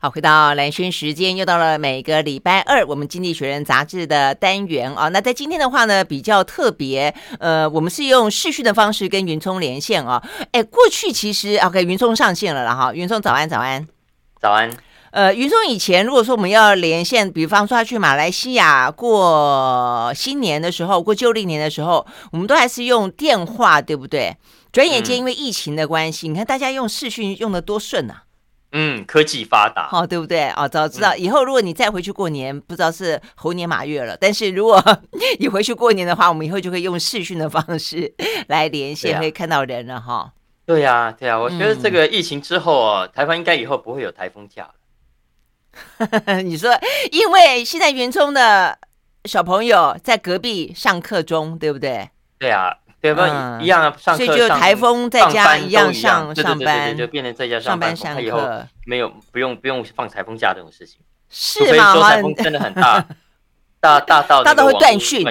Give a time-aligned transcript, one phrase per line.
[0.00, 5.08] 好，回到蓝轩时间，又到了每个礼拜二，我们经济学人杂志的单元啊。
[5.08, 10.22] 那在今天的话呢，比较特别，呃，我们是用视讯的方式跟云聪连线啊。
[10.52, 12.94] 哎，过去其实 OK，云聪上线了了哈。
[12.94, 13.88] 云聪早安，早安，
[14.40, 14.70] 早安。
[15.10, 24.36] 呃，云聪以前如果说我们要连线，比方说他去马来西亚过新年的时候，过旧历年的时候，我们都还是用电话，对不对？
[24.70, 28.22] 转眼间因为疫情的关系，嗯、你看大家用视讯用的多顺啊。
[28.72, 30.50] 嗯，科技发达，哦，对不对？
[30.50, 34.16] 哦，早知道以后如果你再回去过年，嗯、不知道是猴年马月了。
[34.20, 34.82] 但是如果
[35.40, 38.14] 你回去过年的话，我们以后就可以用视讯的方式
[38.48, 40.32] 来连线，啊、可以看到人了哈。
[40.66, 46.42] 对呀、啊，对呀、啊，我觉得这个疫情之后哦，嗯、台湾应该以后不会有台风假了。
[46.42, 46.70] 你说，
[47.10, 48.78] 因为现在云聪的
[49.24, 52.10] 小朋友在隔壁上课中，对不对？
[52.38, 52.76] 对啊。
[53.00, 53.58] 对吧？
[53.62, 58.40] 一样啊，上课，所以就台风在家一样上上班，就变成在家上班上课以后
[58.86, 61.94] 没有不用不用放台风假这种事情，是吗？
[61.94, 63.06] 说台风真的很大，
[63.80, 65.24] 大大到大到会断讯。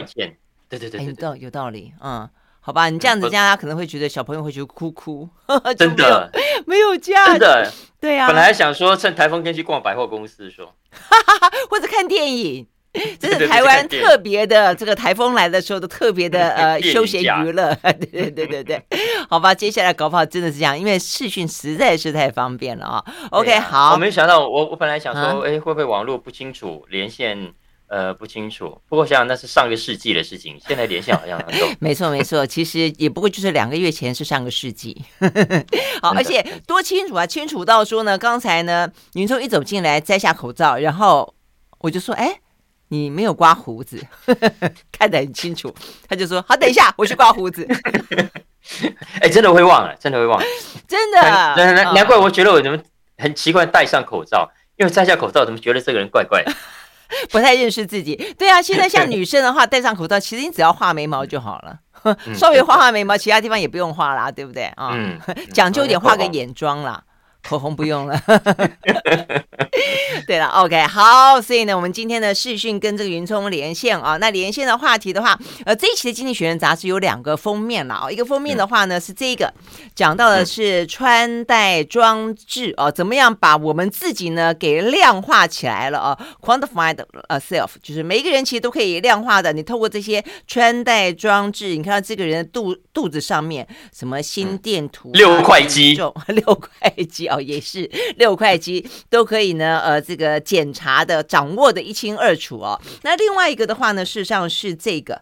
[0.69, 5.27] 对对对，有道有道理，嗯，好吧，你这样子，大家可能会觉得小朋友会觉得哭哭，
[5.77, 6.29] 真的
[6.65, 8.27] 没有假，真的对呀。
[8.27, 10.73] 本来想说趁台风天去逛百货公司，说，
[11.69, 12.67] 或者看电影。
[13.19, 18.83] 这是台湾特别的，这个台风来的时候的特别的 呃休闲娱乐， 对对对对对，
[19.29, 23.05] 好吧，接下来搞不好真的是这样，因为视讯实在是太方便了啊。
[23.31, 27.53] OK，好，我没想到，我我本来想说，哎，会不会网络不清楚，连线
[27.87, 28.81] 呃不清楚？
[28.87, 31.67] 不过想想那是上个世纪的事情，现在连线好像很多。
[31.79, 35.01] 没错没错，其实也不过就是两个月前是上个世纪。
[36.01, 41.33] 好，而且多清楚啊，清楚到说呢，刚才呢，云聪一走进来摘下口罩，然后
[41.79, 42.39] 我就说，哎。
[42.89, 44.01] 你没有刮胡子，
[44.91, 45.73] 看得很清楚。
[46.07, 47.67] 他就说：“好，等一下，我去刮胡子。
[49.21, 50.45] ”哎，真的会忘了，真的会忘了，
[50.87, 51.21] 真的。
[51.21, 52.77] 难难难怪，我觉得我怎么
[53.17, 56.51] 很奇怪，戴上口罩，因为摘下口罩，怎么觉得这个人怪怪的，
[57.31, 58.15] 不太认识自己。
[58.37, 61.79] 对啊，现在像女生的话，戴上口罩，其实你只要画眉毛就好了，
[62.35, 64.91] 稍微画画眉毛，其他地方也不用画啦，对不对啊？
[64.93, 65.17] 嗯，
[65.53, 67.03] 讲究一点，画个眼妆啦。
[67.47, 68.21] 口红不用了，
[70.27, 79.53] 对了，OK，好，所以呢，我们今天的视讯跟这个云聪连线啊，那连线的话题的话，呃，这一期的《经济学人》杂志有两个封面了啊，一个封面的话呢是这个，
[79.95, 86.97] 讲到的是穿戴装置哦，怎么样把我们自己呢给量化起来了啊，quantified
[87.39, 93.65] self，就是每一个人其实都可以量化的，你透过这些穿戴装置，你看到这个人的肚肚子上面
[93.97, 95.97] 什么心电图、六块肌，
[96.27, 97.36] 六块肌啊。
[97.41, 102.79] 也是六块肌都可以呢，呃，这个检查的、掌握的一清二楚哦。
[103.03, 105.21] 那另外一个的话呢，事实上是这个，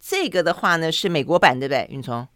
[0.00, 2.26] 这个的话呢是美国版，对不对，云聪？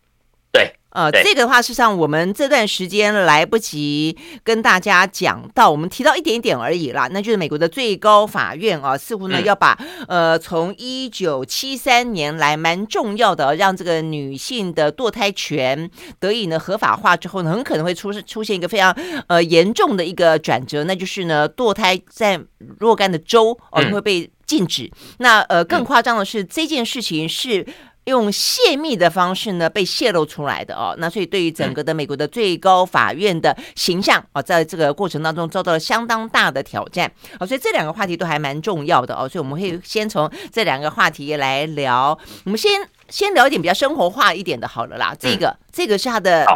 [0.52, 0.74] 对。
[0.90, 7.08] 呃，这个的话，事实上我们这段时间来不及跟大家讲到，我们提到一点点而已啦。
[7.12, 15.88] 那就是美国的最高法院啊，似乎呢要把呃从一九七三年来蛮重要的，让这个女性的堕胎权
[16.18, 18.90] 得以呢合法化之后呢，很可能会出出现一个非常
[19.28, 22.40] 呃严重的一个转折，那就是呢堕胎在
[22.80, 24.90] 若干的州哦会被禁止。
[25.18, 27.64] 那呃更夸张的是这件事情是。
[28.08, 42.18] 用泄密的方式呢被泄露出来的哦，那所以对于整个的美国的最高法院的形象哦，在这个过程当中遭到了相当大的挑战哦，所以这两个话题都还蛮重要的哦，所以我们会先从这两个话题来聊。
[42.44, 42.72] 我们先
[43.08, 45.14] 先聊一点比较生活化一点的，好了啦。
[45.18, 46.46] 这个这个是它的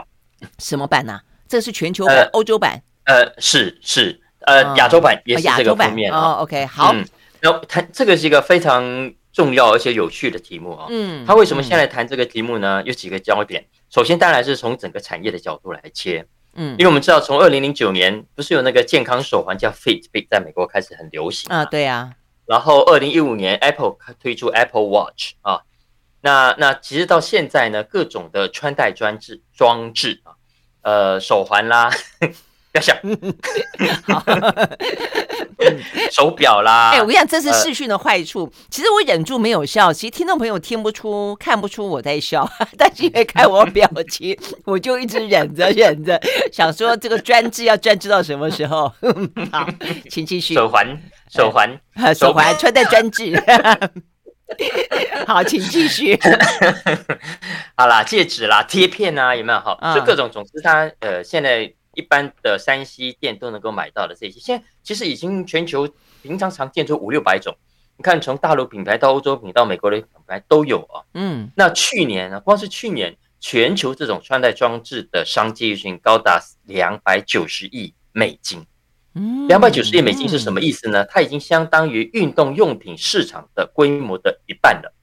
[0.58, 1.20] 什么版呢？
[1.46, 2.82] 这个是全球版、欧洲版？
[3.04, 6.38] 呃，是是呃亚洲版也是这个封面哦。
[6.40, 6.94] OK，好，
[7.40, 9.12] 然后它这个是一个非常。
[9.32, 12.82] 重要而且有趣的题目啊，嗯，他为什么现在谈这个题目呢？
[12.84, 13.64] 有几个焦点。
[13.88, 22.12] 首先，当然是从整个产业的角度来切，嗯，因为我们知道，从二零零九年不是有那个健康手环叫 Fitbit 在美国开始很流行啊，对呀。
[22.44, 25.62] 然后二零一五年 Apple 推出 Apple Watch 啊，
[26.20, 30.34] 那那其实到现在呢，各种的穿戴装置装置啊，
[30.82, 31.90] 呃，手环啦，
[32.72, 32.96] 不要想。
[36.10, 38.44] 手表啦，哎、欸，我跟你讲，这是视讯的坏处。
[38.44, 44.36] 呃、其实我忍住没有笑，其实听众朋友听不出、看不出我在笑， 但是因为看我表情，
[44.66, 46.20] 我就一直忍着、忍着，
[46.52, 48.92] 想说这个专制要专制到什么时候？
[49.52, 49.68] 好，
[50.10, 50.54] 请继续。
[50.54, 51.00] 手环，
[51.30, 53.40] 手环，呃、手环，穿戴专制。
[55.26, 56.18] 好，请继续。
[57.76, 59.60] 好啦，戒指啦，贴片啊，有没有？
[59.60, 61.72] 好，就各种，总之它呃，现在。
[61.94, 65.88] 一般的山西店都能够买到的这些，现在其实已经全球
[66.22, 67.56] 平常常见出五六百种。
[67.96, 71.04] 你看，从大陆品牌到欧洲品牌到美国的品牌都有啊。
[71.14, 78.64] 嗯，那去年呢，光是去年全球这种穿戴装置的商机已经高达两百九十亿美金。
[79.14, 81.04] 嗯，两百九十亿美金是什么意思呢？
[81.04, 84.94] 它已经相当于运动用品市场的规模的一半了。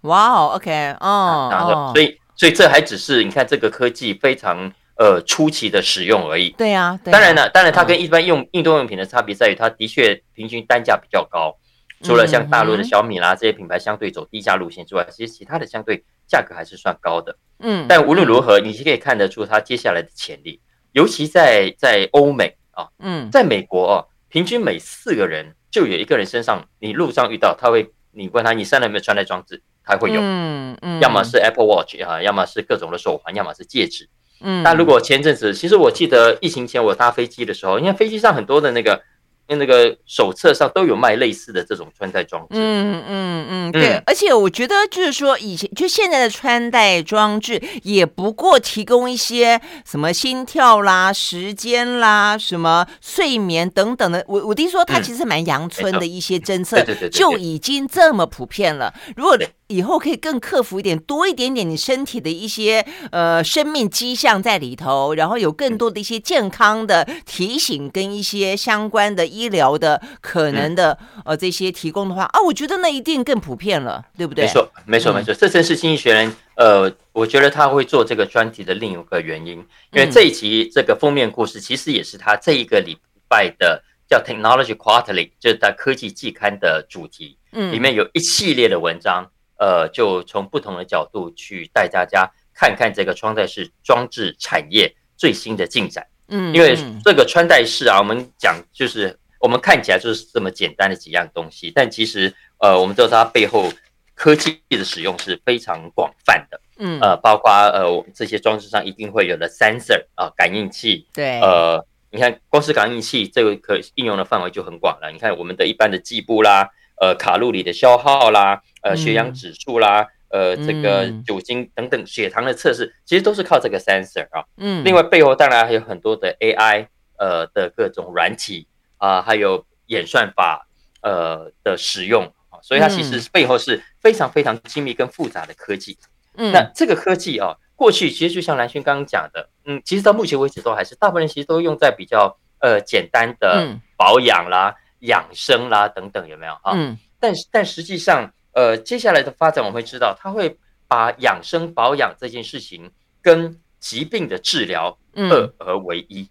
[0.00, 6.50] 哇哦，OK，哦，哦，所以所以这还只是你看这个科技非常呃初期的使用而已。
[6.50, 11.56] 对呀，当然了，当然它跟一般用运动用品的差别在于，它的确平均单价比较高。
[12.02, 17.36] 除了像大陆的小米啦这些品牌相对走低价路线之外，其实其他的相对价格还是算高的。
[17.60, 20.60] 嗯，但无论如何，你是可以看得出它接下来的潜力，
[20.92, 22.56] 尤其在在欧美。
[22.76, 34.08] 啊，嗯，在美国哦，平均每四个人就有一个人身上，你路上遇到他会，你问他你身上有没有穿戴装置，他会有，嗯嗯，要么是 Apple Watch 啊，要么是各种的手环，要么是戒指，
[34.44, 39.02] 嗯，但如果前阵子，其实我记得疫情前我搭飞机的时候，因为飞机上很多的那个。
[39.46, 54.24] 因为那个手册上都有卖类似的这种穿戴装置，嗯嗯嗯，对，嗯、而且我觉得就是说，以前就现在的穿戴装置也不过提供一些什么心跳啦、时间啦、什么睡眠等等的。
[54.26, 58.94] 我我听说它其实蛮阳春的一些侦测，就已经这么普遍了。
[59.14, 59.36] 如果
[59.68, 74.44] 以后可以更克服一点，多一点点你身体的一些呃生命迹象在里头，然后有更多的一些健康的提醒跟一些相关的医疗的可能的呃这些提供的话啊，我觉得那一定更普遍了，对不对？
[74.44, 75.32] 没错，没错，没错。
[75.32, 79.58] 这正是经济学人呃，我觉得他会做这个专题的另一个原因，
[79.92, 89.30] 因为这一集这个封面故事其实也是他这一个礼拜的叫 Technology Quarterly，就是在科技季刊的主题，嗯，里面有一系列的文章。
[89.64, 96.06] 呃，就从不同的角度去带大家看看这个穿戴式装置产业最新的进展。
[96.28, 103.72] 嗯，因为这个穿戴式啊，我们讲就是我们看起来就是这么简单的几样东西，但其实呃，我们知道它背后
[104.14, 106.60] 科技的使用是非常广泛的。
[106.76, 111.06] 嗯，呃，包括呃这些装置上一定会有的 sensor 啊，感应器。
[111.14, 111.40] 对。
[111.40, 115.10] 呃，你看光是感应器这个可应用的范围就很广了。
[115.10, 116.68] 你看我们的一般的计步啦。
[117.00, 124.44] 呃，卡路里的消耗啦，呃，血氧指数啦，呃，这个酒精等等，血糖的测试，其实都是靠这个 sensor 啊。
[124.58, 124.84] 嗯。
[124.84, 126.86] 另外，背后当然还有很多的 AI，
[127.18, 128.68] 呃的各种软体
[128.98, 130.68] 啊，还有演算法，
[131.02, 135.98] 呃的使用啊，所以它其实背后是非常非常精密跟复杂的科技。
[136.36, 136.52] 嗯。
[136.52, 144.76] 那这个科技啊，过去其实就像兰萱刚刚讲的，嗯，其实到目前为止都还是大部分人其实都用在比较呃简单的保养啦。
[145.04, 146.72] 养生啦，等等，有没有啊？
[146.74, 152.90] 嗯，但是但实际上，呃，接下来的发展我们会知道，他会把养生保养这件事情
[153.22, 156.22] 跟疾病的治疗二而为一。
[156.22, 156.30] 嗯、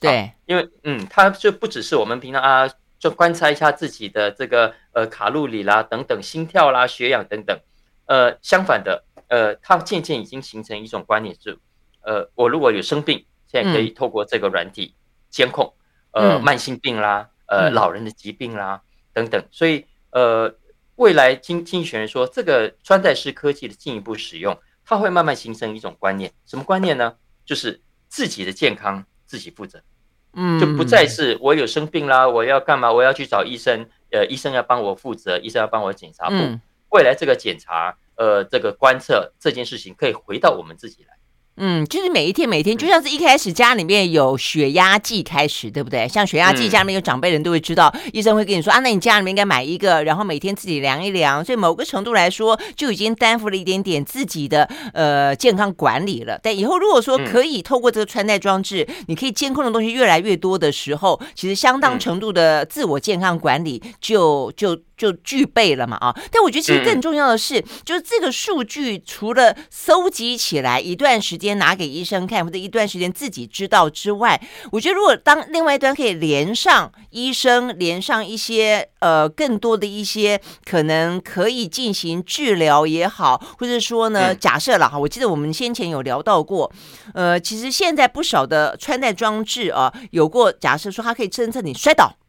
[0.00, 2.68] 对，因为嗯，它就不只是我们平常啊，
[2.98, 7.58] 就观察一下自己的这个呃卡路里啦，等等，心跳啦，血氧等等。
[8.06, 11.58] 呃，相反的，呃，它渐渐已经形成一种观念是，
[12.02, 14.94] 呃，我如果有生病，现在可以透过这个软体
[15.30, 15.72] 监控，
[16.12, 17.28] 呃，慢性病啦。
[17.50, 18.80] 呃，老人的疾病啦，
[19.12, 20.54] 等等，所以呃，
[20.94, 27.16] 未来经经济学人说，这个穿戴式科技的进一步使用，它会慢慢形成一种观念，什么观念呢？
[27.44, 29.82] 就是自己的健康自己负责，
[30.34, 32.92] 嗯，就不再是我有生病啦，我要干嘛？
[32.92, 36.28] 我要去找医生，呃，医生要帮我负责，医生要帮我检查。
[36.30, 36.60] 嗯，
[36.90, 41.16] 未来这个检查，呃，这个观测这件事情，可以回到我们自己来。
[41.62, 46.08] 嗯，就是每一天每一天，就像是一开始家里面有血压计开始，对不对？
[46.08, 51.44] 像血压计，家里面有长辈人都会知道，嗯、医生会跟你说啊，那你家里面应该买一个，然后每天自己量一量。
[51.44, 56.40] 所以某个程度来说，就已经担负了一点点自己的呃健康管理了。
[56.42, 64.78] 但以后如果说可以透过这个穿戴装置，嗯、你可以监控的东西越来越多的时候，其实相当程度的自我健康管理就就。
[65.00, 66.14] 就具备了嘛啊！
[66.30, 74.38] 但我觉得其实更重要的是，就是这个数据除了搜集起来一段时间拿给医生看，或者一段时间自己知道之外，
[74.72, 86.70] 我觉得如果当另外一端可以连上医生，连上一些呃更多的一些可能可以进行治疗也好，或者说呢，假设了哈，我记得我们先前有聊到过，
[87.14, 92.19] 呃，其实现在不少的穿戴装置啊，有过假设说它可以侦测你摔倒。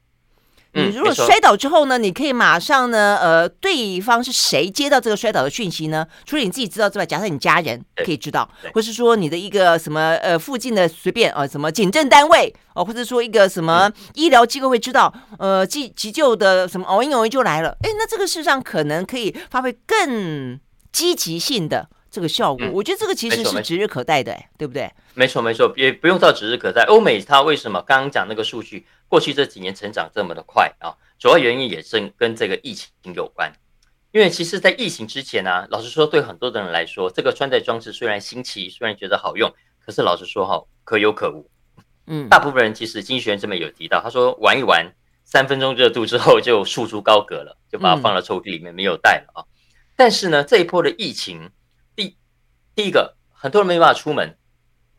[0.74, 6.08] 你如果摔倒之后呢，你可以马上呢，呃，对方是谁接到这个摔倒的讯息呢？
[6.25, 20.60] 除了你自己知道之外，假设你家人可以知道，或是说你的一个什么呃附近的随便呃什么警政单位哦，或者说一个什么医疗机构会知道，呃急急救的什么哦，一有就来了，哎，那这个事实上可能可以发挥更
[20.92, 21.90] 积极性的。
[22.12, 24.91] 这个效果，我觉得这个其实是指日可待的，对不对？
[25.13, 26.84] 没错，没错，也不用到指日可待。
[26.84, 30.94] 欧美它为什么刚刚讲那个数据，过去这几年成长这么的快啊？
[31.18, 33.51] 主要原因也是跟这个疫情有关。
[34.12, 39.50] 因为其实，在疫情之前呢，老实说，对很多的人来说，这个穿戴装置虽然新奇，虽然觉得好用，
[39.80, 41.50] 可是老实说哈，可有可无。
[42.08, 49.46] 嗯，大部分人其实经济学人这边有提到，他说玩一玩，三分钟热度之后就束之高阁了，就把它放到抽屉里面没有带了啊。
[49.96, 51.61] 但是呢，这一波的疫情，第
[52.75, 54.38] 第一个，很多人没办法出门，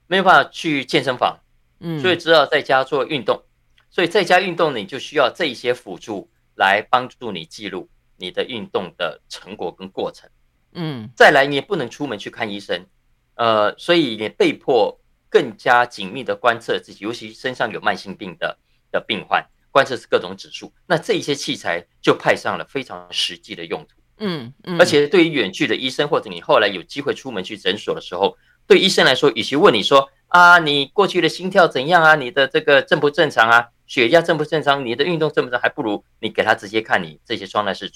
[0.06, 1.40] 没有办法去健身房，
[1.80, 3.42] 嗯，所以只好在家做运动。
[3.90, 10.28] 所以在家运动呢，你就需要这一些辅助来帮助你记录你的运动的成果跟过程。
[10.72, 12.86] 嗯，再来你也不能出门去看医生，
[13.34, 14.98] 呃，所以你被迫
[15.28, 18.58] 更加紧密的观测自己，尤其身上有慢性病的
[18.90, 20.72] 的病患，观测是各种指数。
[20.86, 24.01] 那这一些器材就派上了非常实际的用途。
[24.18, 37.90] 嗯，嗯，而且对于远距的医生，或者你后来有机会出门去诊所的时候，对医生来说，与其问你说啊，你过去的心跳怎样啊，你的这个正不正常啊，血压正不正常，你的运动正不正常，还不如你给他直接看你这些装的是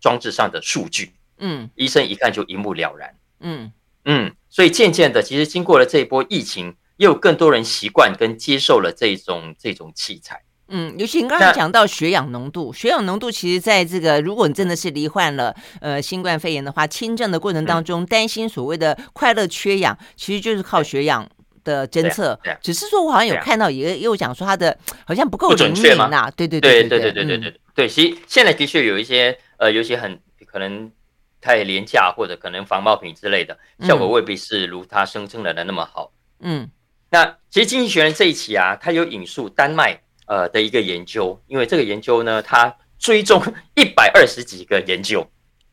[0.00, 1.12] 装置上的数据。
[1.38, 3.14] 嗯，医生一看就一目了然。
[3.40, 3.72] 嗯。
[4.06, 10.42] 嗯，所以渐渐的，其实经过了这一波疫情，又有更多人习惯跟接受了这种这种器材。
[10.70, 21.28] 嗯，尤其你刚才讲到血氧浓度，血氧浓度其实在这个，如果你真的是罹患了呃新冠肺炎的话，轻症的过程当中，担心所谓的快乐缺氧，其实就是靠血氧
[21.64, 22.38] 的侦测。
[22.62, 26.30] 只是说我好像有看到也也有讲说它的好像不够灵敏呐。
[26.36, 27.88] 对对对对对对对对对。
[27.88, 30.90] 其实现在的确有一些呃，有些很可能
[31.40, 36.12] 太廉价或者可能防爆品之类的，效果未必是如他声称的那么好。
[36.38, 36.70] 嗯，
[37.10, 40.00] 那其实《经济学人》这一期啊，它有引述丹麦。
[40.30, 43.42] 呃的一个研究，因为这个研究呢，它追踪
[43.74, 45.28] 一百二十几个研究，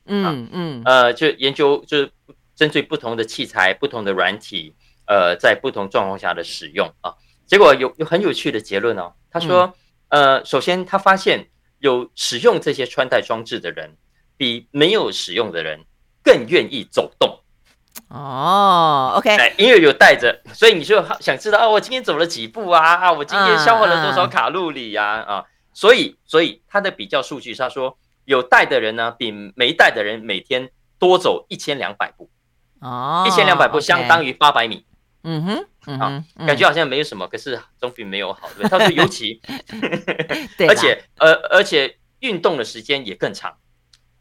[0.07, 2.11] 嗯嗯，呃，就研究就是
[2.55, 4.73] 针对不同的器材、不同的软体，
[5.05, 7.13] 呃，在不同状况下的使用啊，
[7.45, 9.13] 结果有有很有趣的结论哦。
[9.29, 9.71] 他说，
[10.09, 13.95] 呃，首先他发现有使用这些穿戴装置的人，
[14.37, 15.81] 比没有使用的人
[16.23, 17.39] 更愿意走动。
[18.09, 22.95] 哦，OK，因为有带着，所以你就想知道啊，我今天走了几步啊？
[22.95, 25.03] 啊，我今天消耗了多少卡路里呀？
[25.27, 32.29] 啊，所以，所以他的比较数据，他说有带的人呢，比没带的人每天多走一千两百步。
[32.79, 34.85] 哦，一千两百步相当于八百米。
[35.23, 35.43] 嗯
[35.83, 38.49] 哼，啊，感觉好像没有什么，可是总比没有好。
[38.57, 39.41] 对，他说 尤其，
[40.67, 43.57] 而且，呃，而且运动的时间也更长，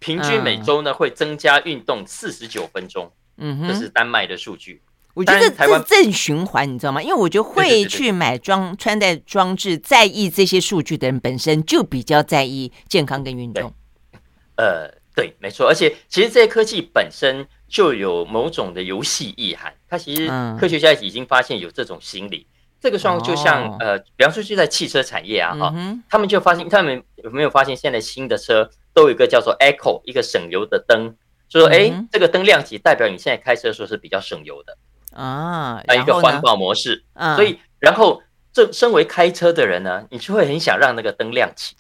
[0.01, 3.07] 平均每周呢会增加运动四十九分钟。
[3.07, 4.83] 嗯哼，这是丹麦的数据。
[5.15, 7.03] 我觉得这是正循环，你知道吗？
[7.03, 13.73] 因为我觉得会去买装穿戴装置，在意这些数据的人本身就比较在意健康跟运动。
[14.57, 15.67] 呃，对，没错。
[15.67, 19.73] 而且其实这些科技本身就有某种的游戏意涵。
[19.89, 20.29] 它其实
[20.61, 22.47] 科学家已经发现有这种心理。
[22.79, 25.75] 这个状况就像呃，比方说就在汽车产业啊，哈，
[26.11, 31.17] 他们就发现，他们有没有发现现在新的车都有一个叫做 Echo 一个省油的灯。
[31.49, 34.77] 就说，哎，这个灯亮起，代表你现在开车的时候是比较省油的
[35.13, 37.05] 啊，一个环保模式。
[37.37, 38.23] 所以，然后
[38.53, 41.77] 这身为开车的人呢，你就会很想让那个灯亮起。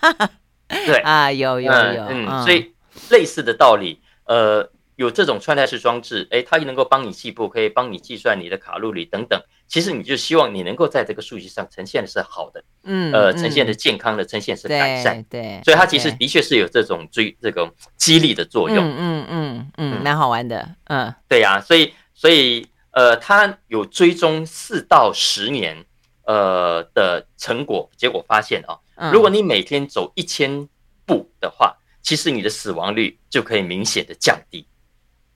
[0.68, 2.72] 对啊，有有有，嗯，所以
[3.10, 4.70] 类似的道理，呃。
[5.00, 9.42] 有这种穿戴式装置，哎，它也能够帮你计步，可以帮你计算你的卡路里等等。
[9.66, 15.58] 其实你就希望你能够在这个数据上呈现的是好的，嗯，呃，呈现的健康的，呈现是改善，对。
[15.64, 25.82] 所以它其实的确是有这种追这种激励的作用，嗯嗯嗯，蛮好玩的，嗯，对呀，所以所以呃，它有追踪四到十年
[26.26, 30.68] 呃的成果，结果发现啊，如果你每天走一千
[31.06, 34.66] 步的话，其实你的死亡率就可以明显的降低。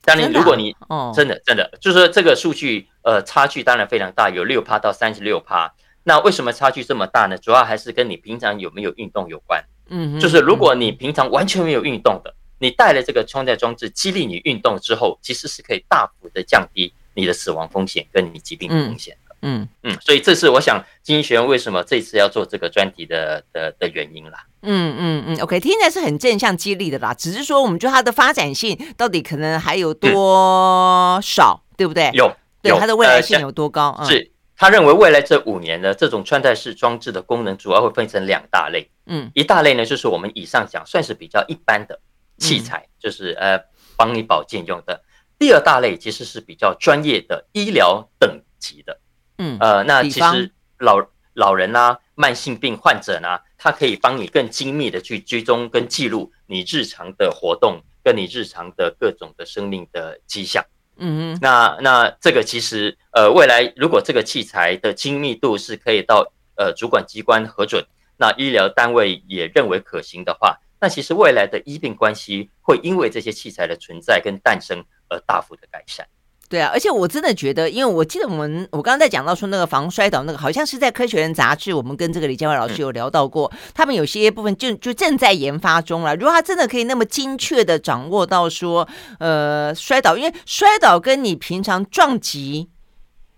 [0.05, 0.75] 当然，如果你
[1.15, 5.73] 真的真的就是说这个数据，呃，差距当然非常大，有六趴到三十六趴。
[6.03, 7.37] 那为什么差距这么大呢？
[7.37, 9.63] 主要还是跟你平常有没有运动有关。
[9.89, 19.15] 嗯，就是如果你平常完全没有运动的，你带了这个穿戴装置，激励你运动之后，其实是可以大幅的降低你的死亡风险跟你疾病的风险。
[19.15, 24.45] 嗯嗯嗯，所以这是我想经济学人为什么这次要做这个专题的的的原因啦。
[24.61, 27.13] 嗯嗯嗯，OK，听起来是很正向激励的啦。
[27.13, 32.09] 只是说，我们觉得它的发展性到底可能还有多少，嗯、对不对？
[32.13, 33.95] 有，对它的未来性有多高？
[33.99, 38.89] 呃、是他认为未来这五年呢，这种穿戴式装置的功能主要会分成两大类。
[39.05, 41.99] 嗯，一大类呢就是我们以上讲算是比较一般的
[42.39, 43.59] 器材，嗯、就是呃
[43.95, 45.03] 帮你保健用的。
[45.37, 48.97] 第二大类其实是比较专业的医疗等级的。
[49.37, 60.63] 嗯，呃，那其实老老人呐、啊，慢性病患者呢，他可以帮你更精密的去追踪跟记录你日常的活动，跟你日常的各种的生命的迹象。
[60.97, 67.85] 嗯哼，那那这个其实，呃，未来如果这个器材的精密度是可以到呃主管机关核准，
[68.17, 76.07] 那医疗单位也认为可行的话，那其实未来的医病关系会因为这些器材的存在跟诞生而大幅的改善。
[76.47, 86.15] 对啊，而且我真的觉得，因为我记得我们我刚刚在讲到说那个防摔倒那个，好像是在《科学人》杂志，我们跟这个李建华老师有聊到过，嗯、他们有些部分就就正在研发中了。
[86.15, 88.87] 如果他真的可以那么精确的掌握到说，
[89.19, 92.69] 呃，摔倒，因为摔倒跟你平常撞击。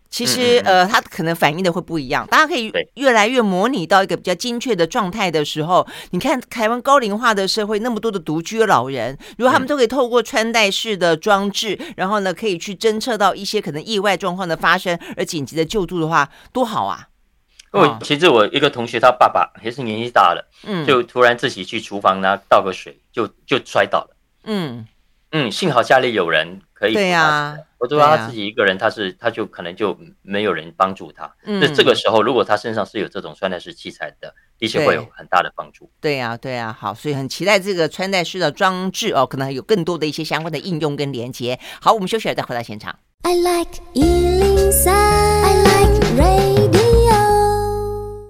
[0.09, 2.25] 其实，呃，它可能反应的会不一样。
[2.27, 17.07] 大家可以越来越模拟到一个比较精确的状态的时候，你看台湾高龄化的社会，那么多的独居老人，如果他们都可以透过穿戴式的装置，然后呢，可以去侦测到一些可能意外状况的发生而紧急的救助的话，多好啊！
[17.71, 24.87] 哦，其实我一个同学，他爸爸也是年纪大了，嗯，就突然自己去厨房拿倒个水，就就摔倒了，嗯。
[25.31, 26.93] 嗯，幸好家里有人可以。
[26.93, 31.35] 对呀，我说他自己一个人，他是他就可能就没有人帮助他。
[31.43, 35.89] 嗯，那这个时候，如果他身上是有这种穿戴式器材的，的确会有很大的帮助。
[35.99, 41.59] 对呀，对呀，好，所以很期待这个穿戴式的装置哦，可能还有更多的一些相关的应用跟连接。
[41.81, 42.97] 好，我们休息了再回到现场。
[43.23, 46.76] I like 103, I like radio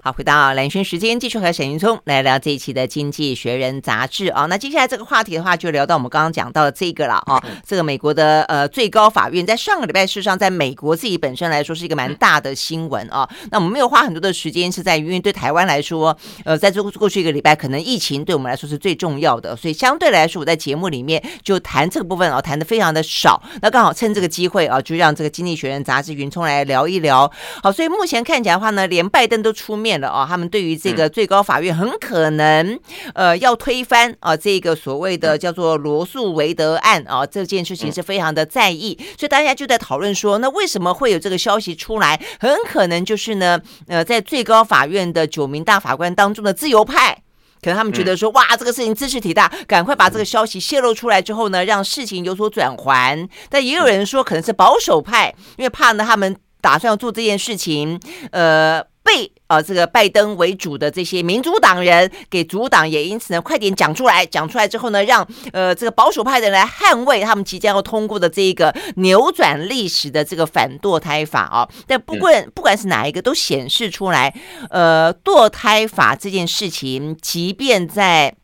[0.08, 4.46] 好，回到蓝轩时间，继续和沈云聪来聊这一期的《经济学人》杂志啊。
[4.46, 7.38] 那接下来这个话题的话，就聊到我们刚刚讲到的这个了啊。
[7.66, 13.28] 这个美国的呃最高法院在上个礼拜，事实上在美国自己本身来说是一个蛮大的新闻啊。
[13.50, 23.42] 那我们没有花很多的时间，是在于因为对台湾来说，呃，在这过去一个礼拜，可能疫情对我们来说是最重要的，所以相对来说，我在节目里面就谈这个部分啊，谈的非常的少。
[23.60, 27.30] 那刚好趁这个机会啊，就让这个《经济学人》杂志云聪来聊一聊。
[27.62, 29.97] 好，所以目前看起来的话呢，连拜登都出面。
[30.00, 32.78] 了啊，他们对于这个最高法院很可能
[33.14, 42.20] 呃要推翻啊这个所谓的叫做罗素维德案啊这件事情是非常的在意，所以大家就在讨论说，那为什么会有这个消息出来？
[42.38, 47.22] 很可能就是呢呃在最高法院的九名大法官当中的自由派，
[47.60, 53.28] 可能他们觉得说哇这个事情知识体大，赶快把这个消息泄露出来之后呢，让事情有所转圜。
[53.48, 58.00] 但也有人说可能是保守派，因为怕呢他们打算要做这件事情，
[58.32, 58.82] 呃。
[59.08, 71.66] 被啊，这个拜登为主的这些民主党人给阻挡，也因此呢，快点讲出来，讲出来之后呢，让呃这个保守派的人来捍卫他们即将要通过的这一个扭转历史的这个反堕胎法啊。
[71.86, 74.34] 但不管不管是哪一个，都显示出来，
[74.68, 78.34] 呃，堕胎法这件事情，即便在。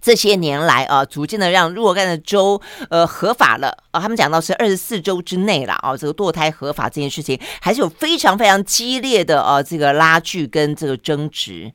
[0.00, 11.72] 这些年来啊，逐渐的让若干的州呃合法了啊，他们讲到是二十四周之内了啊，这个堕胎合法这件事情还是有非常非常激烈的啊这个拉锯跟这个争执。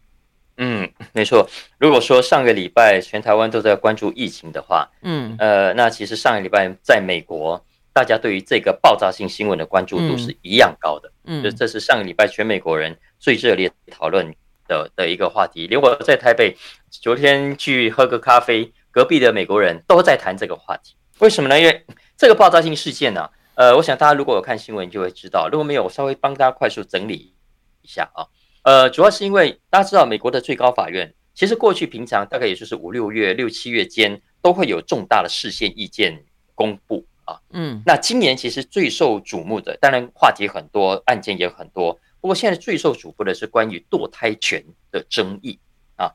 [0.58, 1.50] 嗯，没错。
[1.80, 7.60] 如果说上个礼拜全台湾都在关注疫情的话，嗯呃，那其实上个礼拜在美国，
[7.92, 11.12] 大家对于这个爆炸性新闻的关注度是一样高的。
[11.26, 14.34] 嗯，就这是上个礼拜全美国人最热烈讨论
[14.68, 15.68] 的的一个话题。
[15.68, 16.56] 连我在台北。
[17.02, 20.94] 昨天去喝个咖啡，隔壁的美国人都在谈这个话题。
[21.18, 21.60] 为什么呢？
[21.60, 21.84] 因为
[22.16, 25.50] 这个爆炸性事件呢、啊，呃，我想大家如果有看新闻就会知道。
[25.52, 27.34] 如果没有，我稍微帮大家快速整理
[27.82, 28.30] 一下啊。
[28.62, 36.24] 呃，主要是因为大家知道，美国的最高法院其实过去平常大概也就是五六月、六七月间都会有重大的事件意见
[36.54, 37.40] 公布啊。
[37.50, 42.00] 嗯，那今年其实最受瞩目的，当然话题很多，案件也很多。
[42.24, 45.60] 不过现在最受瞩目的是关于堕胎权的争议
[45.98, 46.10] 啊。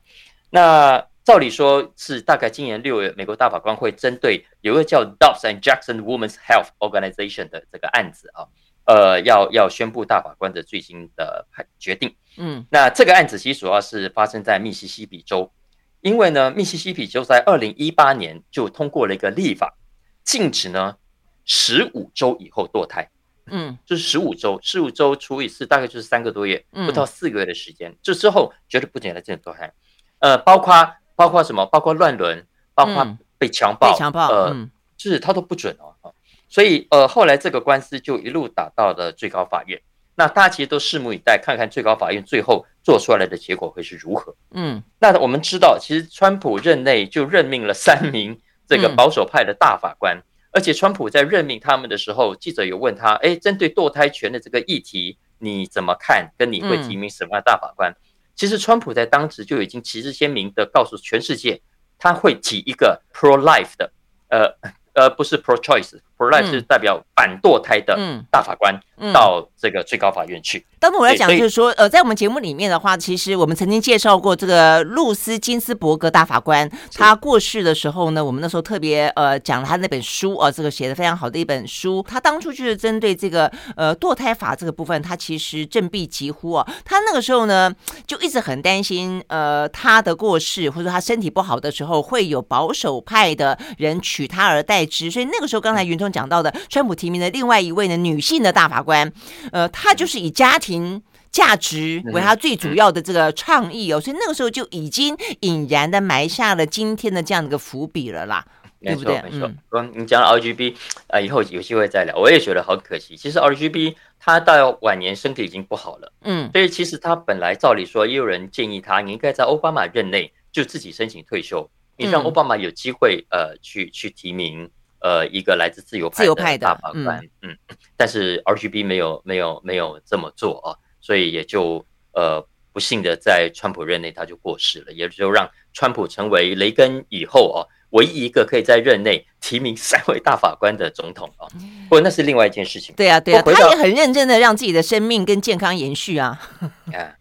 [0.49, 8.49] 那照理说是大概今年六月，美国大法官会针对有一个叫 Dobbs and Jackson Women's Health Organization 的这个案子啊，
[8.87, 12.17] 呃，要要宣布大法官的最新的判决定。
[12.39, 15.53] 嗯，那这个案子其实主要是发生在密西西比州，
[16.01, 19.77] 因为呢，密西西比州在二零一八年就通过了一个立法，
[20.25, 20.97] 禁止呢
[21.45, 23.11] 十五周以后堕胎。
[23.51, 27.95] 嗯，就是十五周，十五周除以四，大概就是三个多月，不到四个月的时间。
[28.03, 29.73] 这之后绝对不准再进行堕胎。
[30.21, 31.67] 呃，包括包括什么？
[31.67, 36.15] 包括乱伦，包括被强暴，嗯、强暴呃，嗯、就是他都不准哦。
[36.49, 39.81] 所以呃，后来这个官司就一路打到了最高法院。
[40.15, 44.35] 那大家其实都拭目以待，看看最高法院最后做出来的结果会是如何。
[44.51, 56.33] 嗯，那我们知道，其实川普任内就任命了三名这个保守派的大法官，嗯、而且川普在任命他们的时候，记者有问他，哎，针对堕胎权的这个议题，你怎么看？
[56.37, 57.95] 跟你会提名什么大法官？
[58.35, 61.61] 其实，川普在当时就已经旗帜鲜明的告诉全世界，
[61.99, 63.93] 他会提一个 pro-life 的，
[64.29, 64.73] 呃。
[64.95, 67.97] 呃，不是 pro-choice pro-choice，pro-life 是代表反堕胎的
[68.31, 68.79] 大法官
[69.13, 70.65] 到这个最高法院去。
[70.81, 82.05] 当时我来讲，就是说，呃，在我们节目里面的话，其实我们曾经介绍过这个露丝金斯伯格大法官，他过世的时候呢，我们那时候特别呃讲了他那本书啊，这个写的非常好的一本书。
[82.09, 86.67] 他当初就是针对这个呃堕胎法这个部分，他其实振臂疾呼啊。
[86.85, 87.75] 他那个时候呢，
[88.07, 95.11] 就一直很担心，呃，他的过世或者说他身体不好的时候，会有保守派的人取他而代之。
[95.11, 99.13] 所以那个时候，刚才云聪中讲到的，川普提名的另外一位呢女性的大法官，
[99.53, 108.45] 呃，她就是以家庭价值为她最主要的这个倡议哦，所以那个时候就已经隐然的埋下了今天的这样的一个伏笔了啦。
[108.81, 109.51] 没错，没错。
[109.73, 110.77] 嗯，你讲了 RGB
[111.09, 112.17] 啊，以后有机会再聊。
[112.17, 113.17] 我也觉得好可惜。
[113.17, 137.67] 其实 RGB 他到晚年身体已经不好了，嗯，所以其实他本来照理说，也有人建议他，你应该在奥巴马任内就自己申请退休，你让奥巴马有机会呃去去提名呃一个来自自由派的大法官，嗯，嗯，但是 RGB 没有没有没有这么做啊，所以也就呃不幸的在川普任内他就过世了，也就让川普成为雷根以后啊。
[137.93, 141.49] 唯一一个可以在任内提名三位大法官的总统啊，
[141.89, 142.95] 不过那是另外一件事情。
[142.95, 146.39] 对啊，对啊，他也很认真的让自己的生命跟健康延续啊。
[146.93, 147.17] 啊，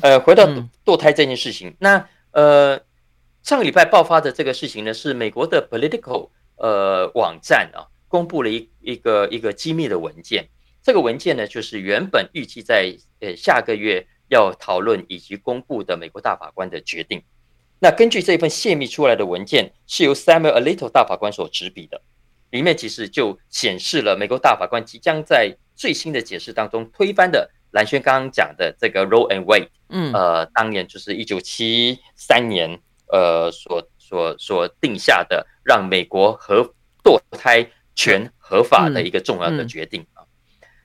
[0.00, 0.46] 呃，回到
[0.84, 2.80] 堕胎这件事情，那呃，
[3.42, 6.30] 上个礼拜爆发的这个事情呢，是美国的 Political
[6.62, 10.48] 呃网站啊，公布了一一个一个机密的文件。
[10.82, 17.22] 这个文件呢，就是原本预计在呃下个月要讨论以及公布的美国大法官的决定。
[17.78, 22.00] 那根据这份泄密出来的文件，是由 Samuel Alito 大法官所执笔的，
[22.50, 36.62] 里面其实就显示了美国大法官即将在最新的解释当中推翻的蓝轩刚刚讲的这个 Roe and Wade，嗯，呃，当年就是一九七三年，呃，所所所定下的让美国合
[37.02, 40.22] 堕胎权合法的一个重要的决定啊。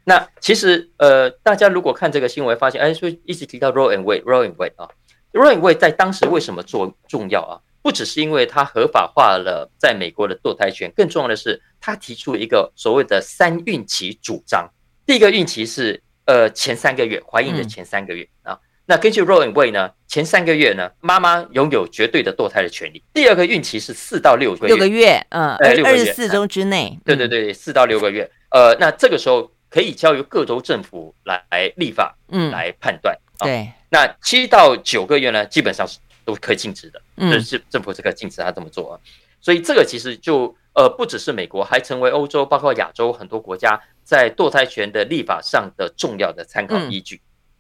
[0.05, 4.89] 那其实呃，大家如果看这个新闻，发现哎，所以一直提到 Roe and Wade，Roe and Wade 啊。
[5.33, 7.59] 认为在当时为什么做重要啊？
[7.81, 14.69] 不只是因为它合法化了在美国的堕胎权，更重要的是他提出一个所谓的三孕期主张。
[15.05, 18.57] 第一个孕期是呃前三个月怀孕的前三个月啊。
[18.89, 23.04] 那根据 Roe and Wade 呢，前三个月呢，妈妈拥有绝对的堕胎的权利。
[23.13, 26.97] 第二个孕期是四到六个月，六个月，嗯，二十四周之内。
[27.04, 28.32] 对对对，四到六个月。
[28.50, 31.43] 呃，那这个时候可以交由各州政府来
[31.76, 33.13] 立法，嗯，来判断。
[33.39, 33.69] 对。
[33.89, 39.00] 那七到九个月呢，基本上是都可以禁止的，就是政府这个禁止他这么做啊。
[39.41, 47.19] 所以这个其实就呃不只是美国，还成为欧洲包括亚洲很多国家在堕胎权的立法上的重要的参考依据。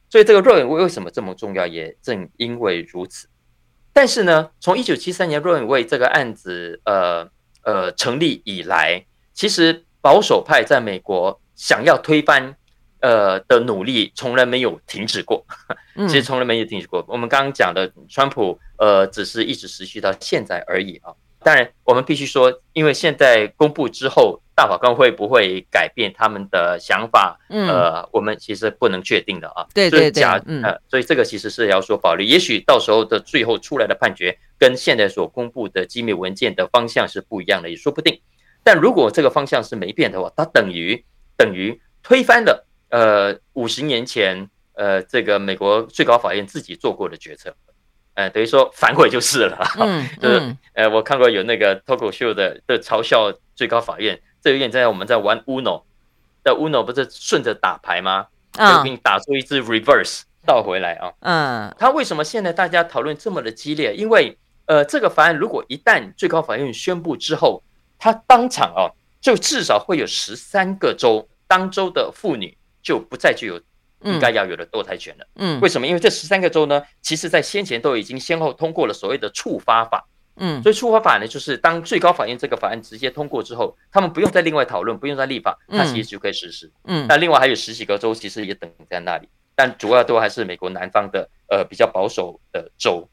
[0.09, 3.27] 所以这个 Roe 为什么这么重要，也正因为如此。
[3.93, 7.29] 但是呢，从一九七三年 Roe 为这个案子呃
[7.63, 12.55] 呃成立以来，其实保守派在美国想要推翻。
[12.99, 15.45] 呃的努力从来没有停止过，
[16.07, 17.05] 其实从来没有停止过。
[17.07, 21.13] 我们刚刚讲的川普，呃，只是一直持续到现在而已啊。
[21.47, 27.39] 当然，我们必须说，因为现在公布之后，大法官会不会改变他们的想法？
[27.47, 29.65] 呃，我们其实不能确定的啊。
[29.73, 32.27] 对对对，呃，所以这个其实是要说保留。
[32.27, 38.19] 也许到时候的最后出来的判决跟现在所公布的机密文件的方向是不一样的，也说不定。
[38.61, 41.01] 但如果这个方向是没变的话，它等于
[41.37, 42.67] 等于推翻了。
[42.89, 47.55] 呃，五十年前，呃，这个美国最高法院自己做过的决策，
[48.17, 49.63] 呃，等于说反悔就是了。
[49.77, 55.83] 嗯， 就是呃，我看过有那个脱口秀的的嘲笑最高法院，这有点在我们在玩 Uno，
[56.43, 58.25] 在 Uno 不是顺着打牌吗？
[58.57, 61.13] 啊，给你打出一支 reverse 倒回来啊。
[61.19, 63.93] 嗯，他为什么现在大家讨论这么的激烈？
[63.95, 67.61] 因为呃，这个法案如果一旦最高法院宣布之后，
[67.99, 68.89] 他当场啊，
[69.21, 72.57] 就至少会有十三个州当州的妇女。
[72.83, 73.59] 就不再具有
[74.03, 75.27] 应该要有的堕胎权了。
[75.35, 75.87] 嗯，为什么？
[75.87, 80.07] 因为这十三个州呢，其实在先前都已经先后通过了所谓的触发法。
[80.39, 86.71] 嗯，所以触发法呢，就是当最高法院这个法案直接通过之后，他们不用再另外讨论，不用再立法，它其实就可以实施。
[86.83, 93.09] 嗯，那另外还有十几个州其实也等在那里，但主要都还是美国南方的呃比较保守的州。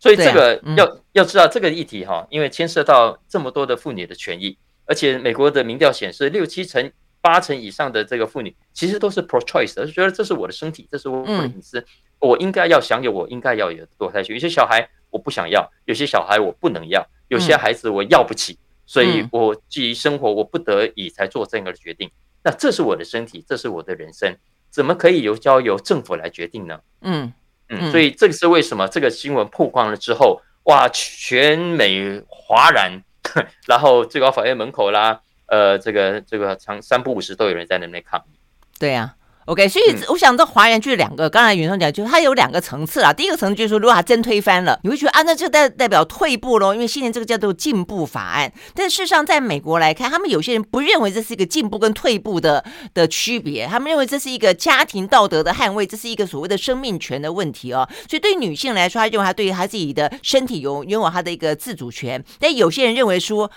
[0.00, 6.90] 所以这个要要知道这个议题哈，因为牵涉到这么多的妇女的权益，而且美国的民调显示六七成。
[7.22, 11.82] 八成以上的这个妇女其实都是 pro choice，而是觉得这是我的身体，这是我的隐私，
[12.18, 14.34] 我应该要享有，我应该要有堕胎权。
[14.34, 22.10] 有些小孩我不想要，有些小孩我不能要，有些孩子我要不起，所以我基于生活我不得已才做这样的决定。
[22.42, 24.36] 那这是我的身体，这是我的人生，
[24.68, 26.80] 怎么可以由交由政府来决定呢？
[27.02, 27.32] 嗯
[27.68, 33.02] 嗯，所以这个是为什么这个新闻曝光了之后，哇，全美哗然，
[33.68, 35.20] 然后最高法院门口啦。
[35.52, 38.38] 呃，这个这个长三不五十都有人在那边抗议。
[38.78, 43.12] 对呀、啊，OK，所以我想这华人就是两个，刚才云松讲，就是它有两个层次啊。
[43.12, 48.50] 第一个层次就是说，如果他真推翻了，你会觉得啊，那这代代表退步喽，因为现在这个叫做进步法案。
[48.74, 57.86] 但事实上，在美国来看，他们有些人不认为这是一个进步跟退步的的区别，他们认为这是一个家庭道德的捍卫，这是一个所谓的生命权的问题哦。
[58.08, 62.24] 所以对女性来说，她认为她对于她自己的身体有拥有她的一个自主权。
[62.40, 63.50] 但有些人认为说。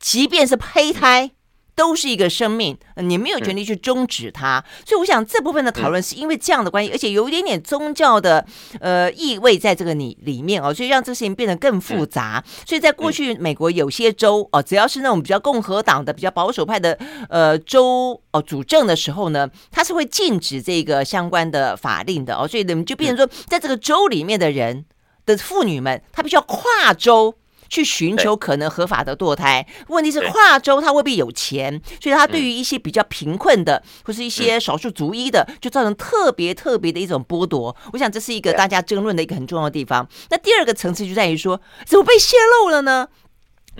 [0.00, 1.30] 即便是胚胎，
[1.76, 4.64] 都是一个生命，你没有权利去终止它。
[4.84, 8.44] 所以我想这部分的讨论是因为这样的关系，而且有一点点宗教的
[8.80, 12.42] 呃意味在这个里里面哦，所以让这事情变得更复杂。
[12.66, 24.84] 所以在过去美国有些州哦，只要是那种比较共和党的、比较保守派的呃州哦主政的时候呢，它是会禁止这个相关的法令的哦，所以你们就变成说，在这个州里面的人
[25.24, 27.36] 的妇女们，她必须要跨州。
[27.70, 37.74] 去寻求可能合法的堕胎，问题是跨州他未必有钱，所以他对于一些比较贫困的或是一些少数族裔的，就造成特别特别的一种剥夺。
[37.92, 40.06] 我想这是一个大家争论的一个很重要的地方。
[40.28, 43.08] 那第二个层次就在于说，怎么被泄露了呢？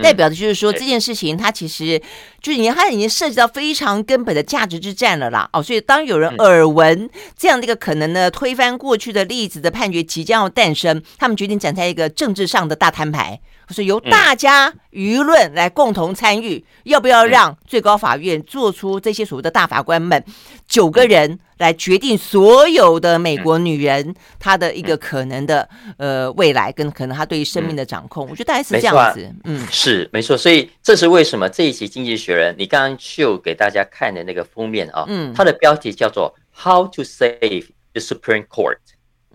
[0.01, 2.01] 代表的就是说这件事情，它其实
[2.41, 5.51] 就是你它已经涉及到非常根本的价值之战了啦。
[5.53, 13.41] 哦，所以当有人耳闻这样的一个可能呢推翻过去的例子的判决即将要诞生，他们决定展开一个政治上的大摊牌。
[13.73, 20.25] 是由大家舆论来共同参与，要不要让最高法院做出这些所谓的大法官们
[20.67, 28.27] 九个人来决定所有的美国女人她的一个可能的呃未来跟可能她对于生命的掌控？
[28.31, 30.37] 我觉得大概是这样子，嗯，是没错。
[30.37, 38.79] 所以这是为什么这一期《经济学人》你刚刚秀给大家看的那个封面啊，嗯，它的标题叫做 “How to Save the Supreme Court”，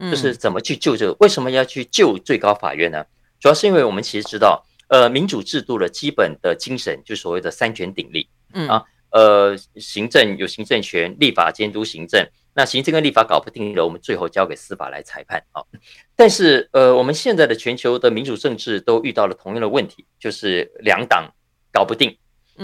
[0.10, 1.16] 就是怎么去救这个？
[1.20, 3.06] 为什么要去救最高法院呢？
[3.46, 15.62] 主要是因为我们其实知道，呃，民主制度的基本的精神就是所谓的三权鼎立，嗯啊，呃，行政有行政权，立法监督行政，那行政跟立法搞不定了，我们最后交给司法来裁判啊。
[16.16, 21.32] 但是，呃，我们现在的全球的民主政治都遇到了同样的问题，就是两党
[21.72, 22.18] 搞不定，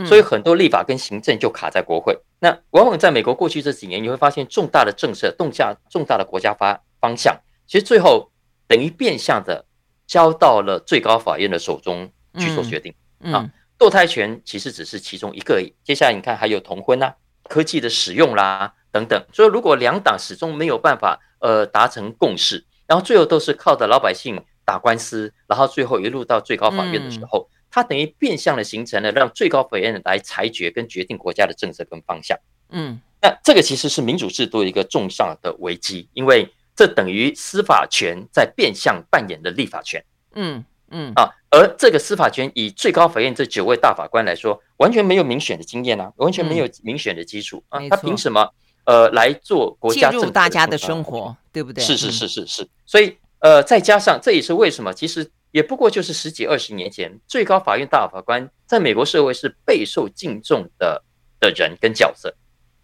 [0.08, 2.18] 所以很多立法跟行政就卡在国会。
[2.40, 8.32] 那往往在美国过去这几年，你会发现重大的政策、动向重大的国家发方向，其实最后
[8.68, 9.68] 等于变相的。
[10.12, 12.94] 交到了最高法院的手中去做决定。
[13.22, 15.74] 嗯，嗯啊，堕胎权其实只是其中一个而已。
[15.86, 19.26] 接下来你看还有同婚啊，科技的使用啦等等。
[19.32, 32.38] 所以如果两党始终没有办法呃达成共识，然后最后都是靠着老百姓打官司，然后最后一路到最高法院的时候，嗯、它等于变相的形成了让最高法院来裁决跟决定国家的政策跟方向。
[32.72, 36.52] 嗯，那这个其实是民主制度一个重大的危机，因为。
[36.82, 41.14] 这等于司法权在变相扮演的立法权，嗯嗯。
[41.14, 48.52] 啊，而这个司法权以最高法院这九位大法官来说，完全没有民选的经验啊，完全没有民选的基础啊，他凭什么
[48.86, 51.84] 呃来做国家政治大家的生活，对不对？
[51.84, 61.04] 是是是是是，所以呃再加上这也是为什么，其实也不过就是十几二十年前，最高法院大法官在美国社会是备受敬重的
[61.40, 62.34] 的人跟角色，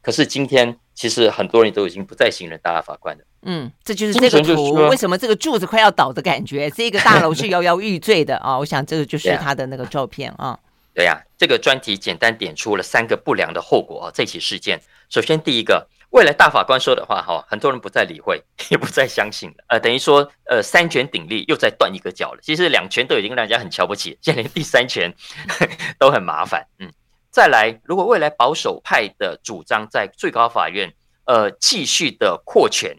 [0.04, 3.24] 可是今天其实很多人都已经不再信任大法官了。
[3.50, 6.70] 嗯，这就是这个图，为什么这个柱子快要倒的感觉？
[6.76, 8.58] 这个大楼是摇摇欲坠的啊！
[8.58, 10.60] 我想这个就是他的那个照片啊。
[10.94, 14.12] 对呀、啊，这个专题简单点出了三个不良的后果啊。
[14.14, 19.64] 这起事件，首先第一个，未来大法官说的话哈，很多人不再理会， 也不再相信了。
[19.70, 22.40] 呃，等于说呃三权鼎立又再断一个脚了。
[22.44, 25.14] 其实两权都已经让人家很瞧不起，现在连第三权
[25.98, 26.68] 都很麻烦。
[26.80, 26.92] 嗯，
[27.32, 32.94] 再来，如果未来保守派的主张在最高法院呃继续的扩权。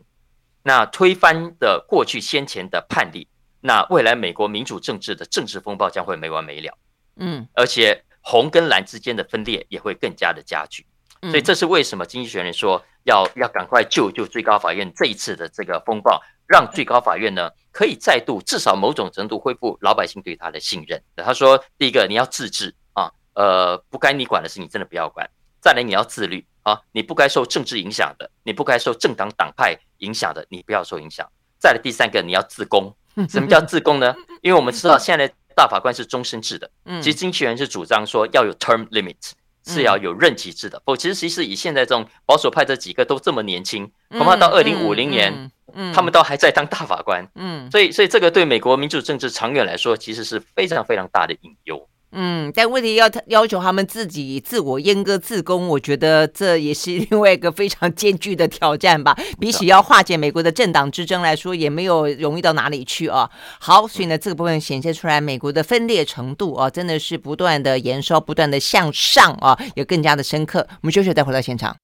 [0.69, 3.27] 那推翻的过去先前的判例，
[3.63, 6.77] 那未来美国民主政治的政治风暴将会没完没了，
[7.17, 10.85] 嗯，而且红跟蓝之间的分裂也会更加的加剧，
[11.23, 21.03] 所以这是为什么经济学人说要要赶快救救最高法院这一次的这个风暴，让最高法院呢可以再度至少某种程度恢复老百姓对他的信任。
[21.17, 25.31] 他说，第一个你要自治啊，呃，不该你管的事你真的不要管，
[25.69, 26.47] 再来你要自律。
[26.63, 31.27] 啊，你不该受政治影响的，你不该受政党党派影响的，你不要受影响。
[31.59, 32.95] 再来第三个，你要自公。
[33.29, 34.15] 什么叫自公呢？
[34.43, 36.71] 因为我们知道现在的大法官是终身制的，
[37.03, 39.33] 其实经纪人是主张说要有 term limit，
[39.65, 40.83] 是要有任期制的。
[40.85, 45.51] 否则，其实以现在这种保守派这几个都这么年轻，恐怕到二零五零年，
[45.95, 47.27] 他们都还在当大法官。
[47.35, 51.89] 嗯，所以，所以这个对美国民主政治长远来说，其实是非常非常大的隐忧。
[52.11, 59.15] 嗯，但问题要要求他们自己自我阉割自宫，我觉得这也是另外一个非常艰巨的挑战吧。
[59.39, 63.29] 比起要化解美国的政党之争来说，也没有容易到哪里去啊。
[63.61, 70.67] 好，所以呢，这个部分显现出来美国的分裂程度啊，真的是不断的延烧，不断的向上啊，也更加的深刻。
[70.81, 71.77] 我们休息再回到现场。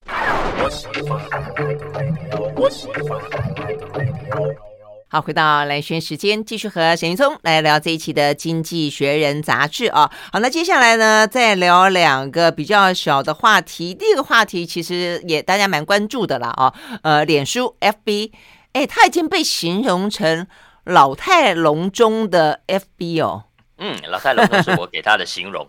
[5.14, 10.10] 好，回到兰萱时间，继续和沈云聪来聊这一期的《经济学人》杂志啊。
[10.32, 13.94] 好，那接下来呢，再聊两个比较小的话题。
[13.94, 16.74] 第一个话题其实也大家蛮关注的啦啊，
[17.04, 18.32] 呃，脸书 FB，
[18.72, 20.48] 哎，它已经被形容成
[20.82, 23.44] 老态龙钟的 FB 哦。
[23.78, 25.64] 嗯，老态龙钟是我给他的形容。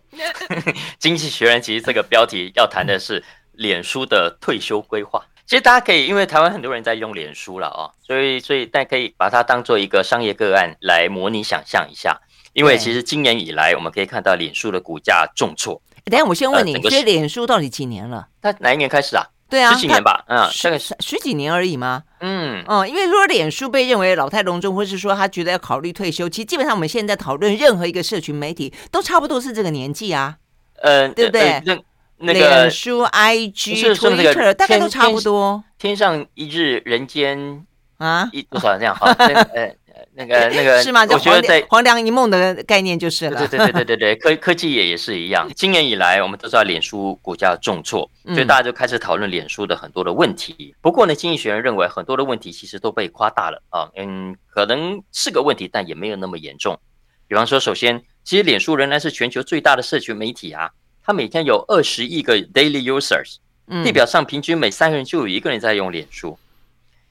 [0.98, 5.24] 经济学人其实这个标题要谈的是脸书的退休规划。
[5.48, 12.20] 其实大家可以，因为台湾很多人在用脸书了哦，所以所以大家可以把它当做一个商业个案来模拟想象一下。
[12.54, 15.82] 因为其实今年以来，我们可以看到脸书的股价重挫。
[16.06, 18.28] 等下我先问你，这脸书到底几年了？
[18.42, 19.26] 它哪一年开始啊？
[19.50, 22.02] 对啊，十几年吧，嗯，大概十十几年而已吗？
[22.22, 30.38] 嗯嗯，因为如果脸书被认为老态龙钟，或是说他觉得要考虑退休，其实基本上我们现在讨论任何一个社群媒体，都差不多是这个年纪啊，
[30.82, 31.62] 呃，对不对？
[31.66, 31.78] 那
[32.26, 35.64] 那个脸书、IG、Twitter 大概都差不多。
[35.78, 37.66] 天上一日，人间
[37.98, 38.96] 啊，一多少这样？
[38.96, 39.76] 好， 呃。
[40.18, 41.06] 那个那个是吗？
[41.10, 43.38] 我觉得在黄粱一梦的概念就是了。
[43.38, 45.50] 对对对对对对，科 科技也也是一样。
[45.56, 50.74] 今年以来，我们都知道脸书股价重挫，所以大家就开始讨论脸书的很多的问题。
[50.82, 53.90] 不过呢，经济学人认为很多的问题其实都被夸大了啊。
[53.98, 56.80] 嗯，可能是个问题，但也没有那么严重。
[57.28, 60.70] 比方说，首先，其实脸书仍然是全球最大的社群媒体啊，
[61.06, 63.36] 它每天有二十亿个 daily users，
[63.84, 66.40] 地表上平均每三个人就有一个人在用脸书。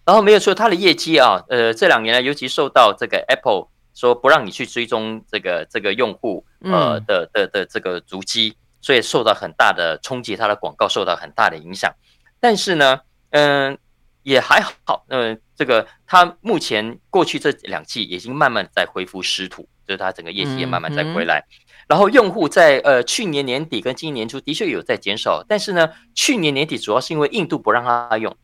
[0.04, 11.94] 然后没有说它的业绩啊，呃，这两年呢，尤其受到这个 Apple 说不让你去追踪这个这个用户呃的的的这个足迹，所以受到很大的冲击，它的广告受到很大的影响。
[12.40, 13.78] 但是呢，嗯、呃，
[14.24, 21.44] 也还好，嗯、呃，这个它目前过去这两季已经慢慢在恢复失土，就是它整个业绩也慢慢在回来。
[21.86, 28.34] 然后用户在呃去年年底跟今年年初的确有在减少，但是呢，去年年底主要是因为印度不让它用。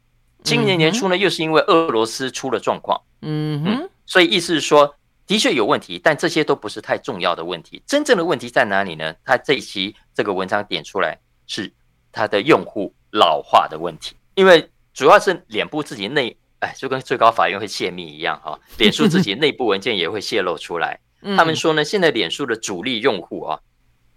[0.43, 4.95] 今年年初呢，又是因为俄罗斯出了状况，嗯哼，所以意思是说，
[5.27, 7.83] 的确有问题，但这些都不是太重要的问题。
[7.87, 9.15] 真正的问题在哪里呢？
[9.23, 11.71] 他这一期这个文章点出来是
[12.11, 20.99] 他的用户老化的问题，因为主要是脸部自己内，哎，就跟最高法院会泄密一样哈，脸书自己内部文件也会泄露出来。
[21.37, 23.61] 他们说呢，现在脸书的主力用户啊，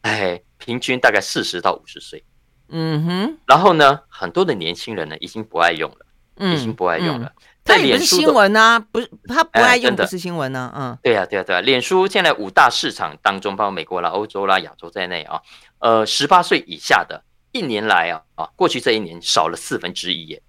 [0.02, 2.24] 哎，平均大概四十到五十岁，
[2.70, 5.98] 嗯哼，然后呢，很多的年轻人呢已经不爱用了。
[6.36, 7.32] 已经不爱用了，
[7.64, 15.40] 它也不是新闻啊，不是他不爱用不是新闻呢，嗯，对呀对呀对呀，脸书现在五大市场当中，包括美国啦、欧洲啦、亚洲在内啊，
[15.78, 20.42] 呃，十八岁以下的，一年来啊啊，过去这一年少了四分之一耶，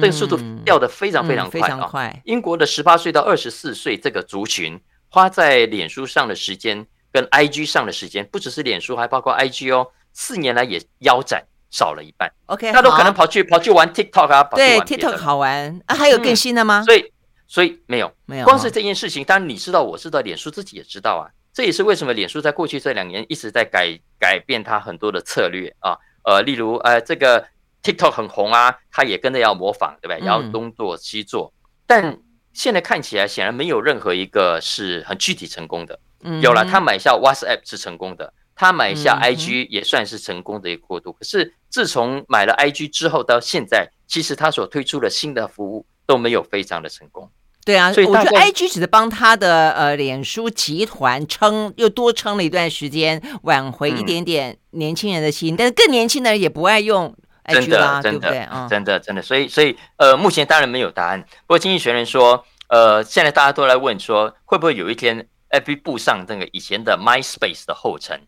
[0.00, 1.48] 这个速度掉的非常非常
[1.88, 4.80] 快啊，英国的十八岁到二十四岁这个族群，
[5.12, 11.44] 花在脸书上的时间跟 IG 上的时间，不只是脸书，还包括 IG 哦，四年来也腰斩。
[11.74, 15.80] 少了一半，OK，他都可能跑去跑去玩 TikTok 啊，对，TikTok 好玩。
[15.86, 16.82] 啊，还有更新的吗？
[16.82, 17.10] 所以
[17.46, 18.12] 所以没有。
[18.26, 27.42] 没有，光是这件事情，当然你知道，我知道，脸书自己也知道啊，这也是为什么脸书在过去这两年一直在改改变它很多的策略啊，呃，例如呃这个
[27.82, 30.26] TikTok 很红啊，它也跟着要模仿，对不对？
[30.26, 31.50] 要东做西做，
[31.86, 32.18] 但
[32.52, 35.98] 现在看起来显然没有任何一个是很具体成功的。
[36.40, 38.32] 有了，他买下 WhatsApp 是成功的。
[38.54, 47.28] 他买下 IG 也算是成功的一个过渡，嗯、可是自从买了 IG 之后到现在，其实他所推出的新的服务都没有非常的成功。
[47.64, 57.16] 对啊，所以我觉得 IG 只是帮他的呃脸书集团撑，又多撑了一段时间，挽回一点点年轻人的心，嗯、但是更年轻的人也不爱用
[57.48, 61.20] 真的，真的，真的，真的，所以，所以呃，目前当然没有答案。
[61.22, 68.20] 不过经济学人说，呃，现在大家都来问说，会不会有一天 FB 步上那个以前的 MySpace 的后尘？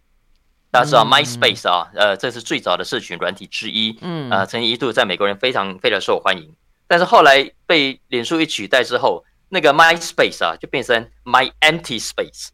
[0.71, 6.53] 大家知道 MySpace 啊，呃，这是最早的社群软体之一，嗯，呃，曾经一度在美国人非常非常受欢迎，
[6.89, 12.49] 但是后来被脸书一取代之后，那个 MySpace 啊，就变成 My Empty Space，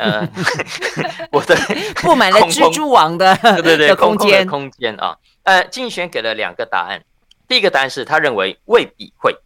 [0.00, 0.28] 呃
[1.30, 1.56] 我的
[2.02, 4.44] 布满了蜘蛛网的对对对空间。
[4.48, 7.04] 空间啊，呃，经济学人给了两个答案，
[7.48, 9.36] 第一个答案是他认为未必会，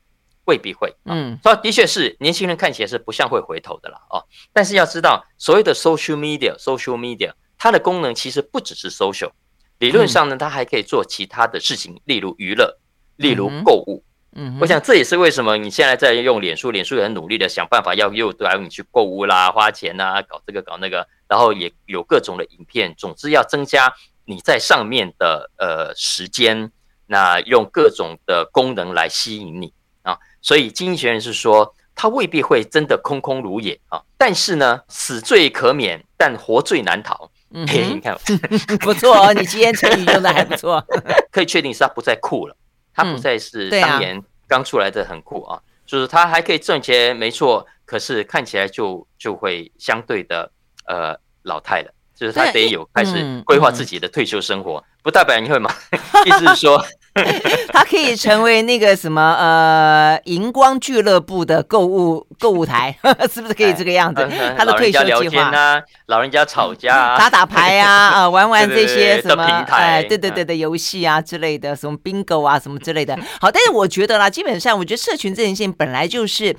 [0.44, 7.32] 未必会，嗯，说的确是年轻人看起来是不像会回头的啦哦，但是要知道所谓的 social media，social media。
[7.56, 9.30] 它的功能其实不只是 social，
[9.78, 12.78] 理论上呢，它还可以做其他的事情，例如娱乐，
[13.16, 14.04] 例如购物。
[14.36, 26.70] 嗯，我想这也是为什么你现在在用脸书，脸书也很努力的想办法要诱导你去购物啦、花钱啊、搞这个搞那个，然后也有各种的影片，总之要增加你在上面的呃时间，
[27.06, 29.72] 那用各种的功能来吸引你
[30.02, 30.18] 啊。
[30.40, 37.30] 所以经济学人是说，它未必会真的空空如也啊，但是呢，死罪可免，但活罪难逃。
[37.50, 38.18] 嗯，你看
[38.80, 40.84] 不错哦，你今天成语用的还不错。
[41.30, 42.56] 可以确定是他不再酷了，
[42.92, 50.50] 他不再是当年刚出来的很酷啊，就是他还可以赚钱，没错，可是看起来就就会相对的
[50.86, 55.70] 呃老态了，就是他得有开始规划自己的退休生活，不代表你会吗？
[56.24, 56.84] 意思是说
[57.72, 62.96] 他可以成为那个什么呃荧光俱乐部的购物购物台，
[63.32, 64.28] 是不是可以这个样子？
[64.58, 73.16] 他的退休计划啊，老人家吵架啊，打打牌啊，啊玩玩这些什么平台哎，对对对的游戏啊之类的，什么 bingo 啊什么之类的。
[73.40, 76.56] 好，但是我觉得啦，基本上我觉得社群这件事情本来就是。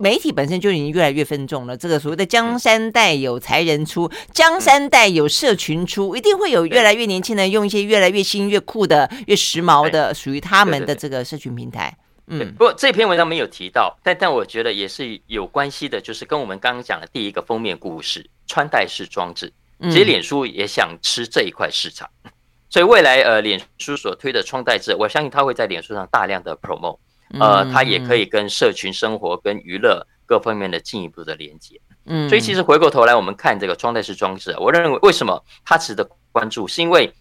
[0.00, 1.76] 媒体本身就已经越来越分众了。
[1.76, 11.94] 这个所谓的“江山代有才人出，江山代有社群出”，一定会有越来越年轻人用一些越来越新、越酷的、越时髦的属于他们的这个社群平台。
[12.26, 19.52] 嗯，不过这篇文章没有提到，但但我觉得也是有关系的，就是跟我们刚刚讲的第一个封面故事——穿戴式装置。
[19.82, 22.08] 其实脸书也想吃这一块市场，
[22.70, 26.98] 所以未来呃，脸书所推的穿戴式，我相信它会在脸书上大量的 promote。
[27.38, 31.80] 呃，它也可以跟社群生活、跟娱乐各方面的进一步的连接。
[32.06, 37.12] 嗯，所以其实回过头来，我们看这个穿戴式装置，我认为为什么它值得关注，是因为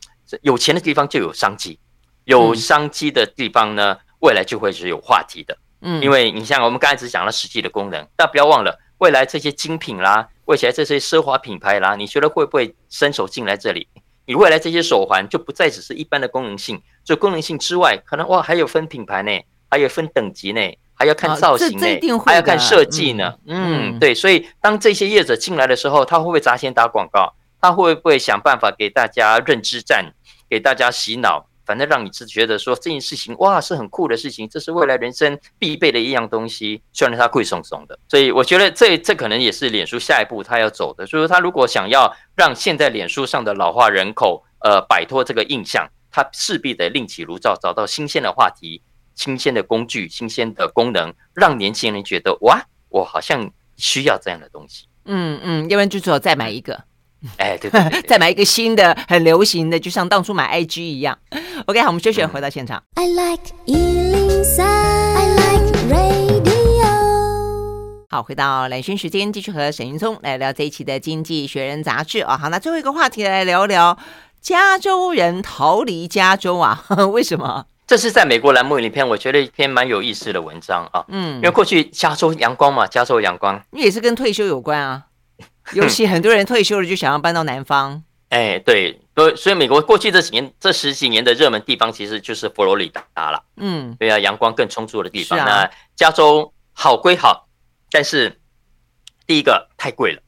[0.42, 1.78] 有钱的地方就有商机，
[2.24, 5.58] 有商机的地方呢，未来就会是有话题的。
[5.82, 13.88] 嗯，因为你像我们刚才只讲了实际的功能，但不要忘了，未来这些精品啦，未来这些奢华品牌啦，你觉得会不会伸手进来这里？
[14.26, 19.32] 你未来这些手环就不再只是一般的功能性，就功能性之外，可能哇还有分品牌呢。
[19.70, 20.62] 还有分等级呢，
[20.96, 23.36] 还要看造型呢，还要看设计呢。
[23.46, 27.34] 嗯，嗯，对，所以当这些业者进来的时候，他会不会砸钱打广告？
[27.62, 30.14] 他会不会想办法给大家认知战，
[30.50, 31.46] 给大家洗脑？
[31.66, 36.82] 反正让你是觉得说这件事情哇是很酷的事情，这是未来人生必备的一样东西。
[36.94, 41.06] 虽然它贵松松的，所以我觉得这这可能也是脸书下一步他要走的。
[41.06, 48.82] 就是他如果想要让现在脸书上的老化人口呃摆脱这个印象，他势必得另起炉灶，找到新鲜的话题。
[49.20, 54.86] 新鲜的工具，新鲜的功能，让年轻人觉得哇，我好像需要这样的东西。
[55.04, 56.74] 嗯嗯，要不然就只有再买一个。
[57.36, 61.20] 哎，对对，对，对， 再买一个新的，很流行的，就像当初买 IG 一样。
[61.66, 62.82] OK，好，我们休息，回到现场。
[62.94, 66.88] I like 103, I like radio。
[68.10, 72.38] 好，回到蓝轩时间，继续和沈云聪来聊这一期的《经济学人》杂志啊。
[72.38, 73.98] 好，那最后一个话题来聊聊
[74.40, 76.86] 加州人逃离加州啊？
[77.12, 77.66] 为什么？
[77.90, 81.04] 这是在美国蓝幕影片，我觉得一篇蛮有意思的文章啊。
[81.08, 85.08] 嗯，因为过去加州阳光嘛，加州阳光，也是跟退休有关啊。
[85.74, 88.04] 尤其很多人退休了，就想要搬到南方。
[88.30, 93.44] 哎，对，所所以美国过去这几年、这十几年的热门地方，其实就是佛罗里达了。
[93.58, 95.40] 嗯，对啊，阳光更充足的地方。
[95.40, 97.48] 啊、那加州好归好，
[97.90, 98.40] 但是
[99.26, 100.22] 第一个太贵了，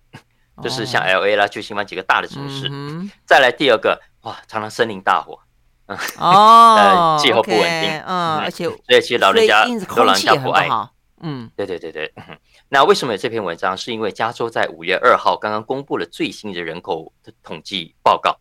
[0.63, 2.67] 就是像 LA 啦、旧金山几个大的城市。
[2.71, 5.37] 嗯、再来第二个，哇，常常森林大火。
[6.17, 10.67] 哦， 气候不稳定，嗯，而且所以其实老人家都老人家不爱，
[11.21, 12.13] 嗯，对对对对。
[12.69, 13.75] 那为什么有这篇文章？
[13.77, 18.39] 是因为加州在五月二号刚刚公布了最新的人口的统计报告，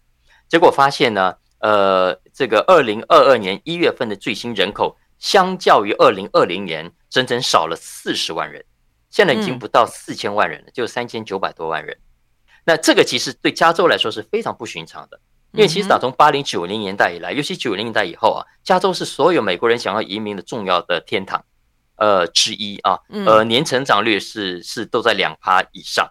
[0.48, 8.64] 结果发现呢，呃，这个二零二二年一月份的最新人口，相较于二零二零年，整整少了四十万人，
[9.10, 11.96] 现在已经不到四千万人了，就三千九百多万人。
[12.64, 15.18] 那这个其实对加州来说是非常不寻常的。
[15.52, 21.44] 因为其实打从八零九零年代以来，尤其九零年代以后啊，加州是所有美国人想要移民的重要的天堂，
[21.96, 26.08] 呃之一啊，呃年成长率是是都在两趴以上，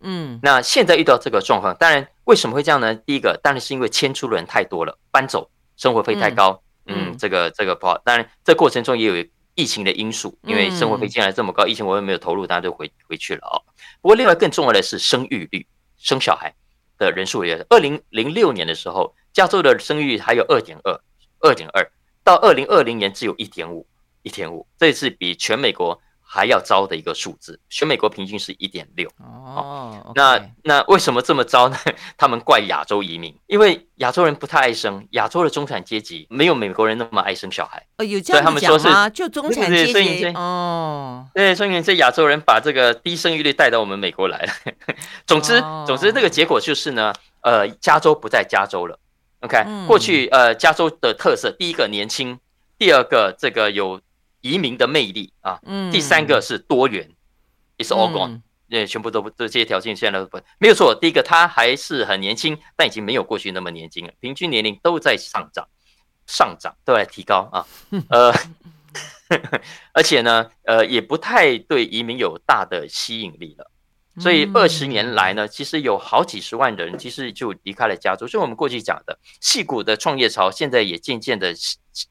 [0.00, 2.94] 嗯，那现在遇到这个状况，当然为什么会这样呢？
[2.94, 7.96] 第一个当然是因为迁出的人太多了，搬走，生活费太高，嗯，这个这个不好。
[7.98, 9.24] 当然这过程中也有
[9.54, 13.54] 疫情的因素，因为生活费进来这么高，疫情我也没有投入，大家都回回去了啊。
[14.00, 15.66] 不过另外更重要的是生育率，
[15.96, 16.52] 生小孩。
[17.00, 21.00] 的人数也，二零零六年的时候，加州的生育还有二点二，
[21.40, 21.90] 二点二，
[22.22, 23.88] 到二零二零年只有一点五，
[24.22, 25.98] 一点五，这是比全美国
[26.32, 29.10] 还要糟的一个数字，全美国平均是一点六。
[29.18, 31.76] 哦，那那为什么这么糟呢？
[32.16, 37.84] 他们怪亚洲移民，因为亚洲人不太爱生，亚洲的中产阶级没有美国人那么爱生小孩。
[37.98, 38.60] 哦，有这样讲吗？
[38.60, 44.52] 所以他们说是就中产阶级哦，对，所以这亚洲人把这个低生育率带到我们美国来了。
[45.26, 48.96] 总之，总之这个结果就是呢，呃，加州不在加州了。
[49.40, 52.38] OK，过去呃，加州的特色，第一个年轻，
[52.78, 54.00] 第二个这个有。
[54.40, 57.16] 移民的魅力啊，嗯第三个是多元，嗯
[57.78, 60.94] ，It's all gone，嗯，全部都不，这些条件现在都不没有错。
[60.94, 65.68] 第一个他还是很年轻，但已经没有过去那么年轻了，平均年龄都在上涨，
[66.26, 67.66] 上涨都在提高啊，
[68.10, 68.32] 呃，
[69.92, 73.70] 而且呢，呃，也不太对移民有大的吸引力了。
[74.18, 78.26] 所以二十年来呢，其实有好几十万人其实就离开了加州。
[78.26, 81.54] 所以我们过去讲的戏谷的创业潮，现在也渐渐的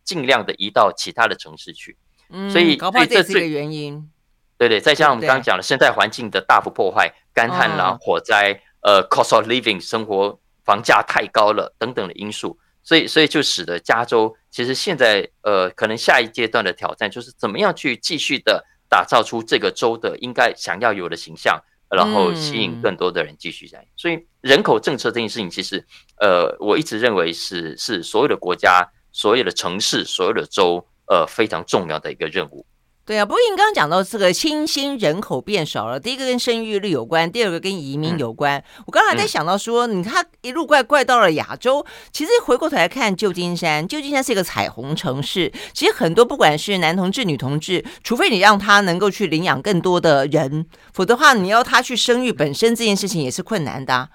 [0.04, 1.98] 尽量的移到其他的城市去。
[2.30, 4.10] 嗯，所以搞不好这是个原因。
[4.58, 21.58] 对对，再加上我们刚刚讲的生态环境的大幅破坏、干旱啦、火灾、呃，cost of living 生活房价太高了等等的因素，所以所以就使得加州其实现在呃，可能下一阶段的挑战就是怎么样去继续的打造出这个州的应该想要有的形象，
[21.90, 23.88] 然后吸引更多的人继续来。
[23.96, 25.86] 所以人口政策这件事情，其实
[26.20, 32.66] 呃，我一直认为是是所有的国家、所有的城市、所有的州呃非常重要的一个任务。
[33.06, 38.60] 对啊，不过你刚刚讲到这个新兴人口变少了，第一个跟生育率有关，第二个跟移民有关。
[38.60, 45.52] 嗯、我刚才在想到说，嗯、你看一路怪怪到了亚洲，其实回过头来看旧金山，旧金山是一个彩虹城市。
[45.74, 54.10] 其实很多不管是男同志、女同志，除非你让他能够去领养更多的人，否则的话，你要他去生育本身这件事情也是困难的、啊。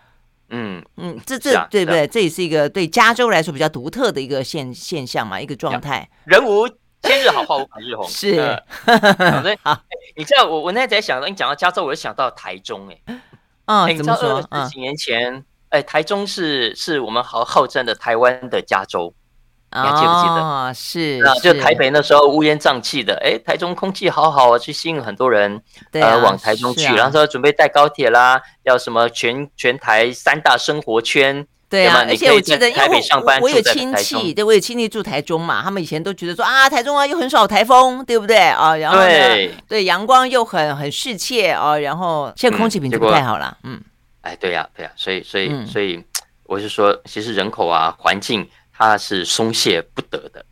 [0.51, 2.07] 嗯嗯，这这、啊、对不对？
[2.07, 6.09] 这也是一个对加州来说比较独特的一个现现象嘛，一个状态。
[6.27, 6.69] 人无。
[7.05, 8.09] 千日好，花无百日红。
[8.09, 8.37] 是，
[9.43, 9.79] 所以好，
[10.17, 13.21] 你知道我我那天在想到，你讲到加州，我就想到台中、欸，哎，
[13.67, 14.41] 啊，怎么说？
[14.41, 19.15] 十几年前，哎、嗯，台中是是我们好号称的台湾的加州，
[19.73, 20.43] 你还记不记得？
[20.43, 31.47] 啊、哦，是，那就台北那时候乌烟瘴气的，哎，台中空气好好啊，去吸引很多人，啊、呃，往台中去，啊、然后说准备带高铁啦，要什么全全台三大生活圈。
[31.75, 38.77] 对啊，而且我记得，因为我我，我有亲戚，对，我有亲戚住台中嘛，他们以前都觉得说啊，台中啊又很少台风，对不对啊？
[38.77, 43.81] 然后呢，对，对，阳光又很很适切啊，然后现在空气品质不太好了，嗯，
[44.21, 46.01] 哎，对呀，对呀，所以所以所以，
[46.45, 50.45] 我是说，其实人口啊，环境它是松懈不得的。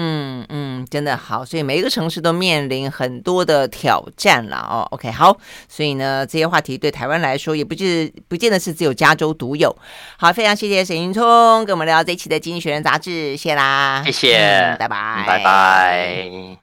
[0.00, 4.86] 嗯嗯，真的好，所以每一个城市都面临很多的挑战了哦。
[4.92, 5.36] OK，好，
[5.68, 9.76] 所以呢，这些话题对台湾来说也不是不见得是只有加州独有。
[10.16, 16.56] 好，非常谢谢沈云聪跟我们聊这一期的《经济学人》杂志，谢啦，谢谢，嗯、拜拜，拜拜。